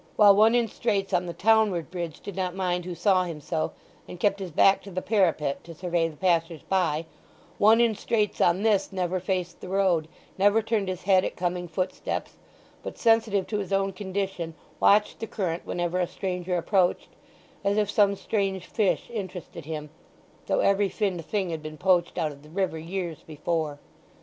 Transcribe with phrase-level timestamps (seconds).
[0.15, 3.71] While one in straits on the townward bridge did not mind who saw him so,
[4.07, 7.05] and kept his back to the parapet to survey the passers by,
[7.59, 10.07] one in straits on this never faced the road,
[10.39, 12.37] never turned his head at coming footsteps,
[12.81, 17.09] but, sensitive to his own condition, watched the current whenever a stranger approached,
[17.63, 19.91] as if some strange fish interested him,
[20.47, 23.77] though every finned thing had been poached out of the river years before.